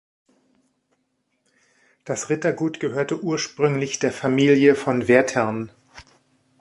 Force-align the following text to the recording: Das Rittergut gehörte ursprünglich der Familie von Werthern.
Das 2.05 2.31
Rittergut 2.31 2.79
gehörte 2.79 3.21
ursprünglich 3.23 3.99
der 3.99 4.11
Familie 4.11 4.73
von 4.73 5.07
Werthern. 5.07 5.71